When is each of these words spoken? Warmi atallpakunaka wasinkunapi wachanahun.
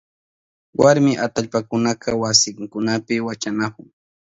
Warmi 0.79 1.13
atallpakunaka 1.25 2.09
wasinkunapi 2.21 3.15
wachanahun. 3.25 3.87